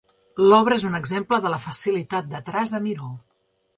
[0.51, 3.11] L'obra és un exemple de la facilitat de traç de Miró.